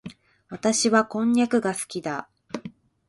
[0.49, 2.27] 私はこんにゃくが好きだ。